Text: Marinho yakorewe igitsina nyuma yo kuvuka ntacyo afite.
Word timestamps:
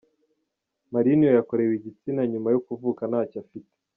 Marinho 0.93 1.27
yakorewe 1.29 1.73
igitsina 1.75 2.21
nyuma 2.31 2.47
yo 2.55 2.59
kuvuka 2.65 3.01
ntacyo 3.11 3.37
afite. 3.43 3.71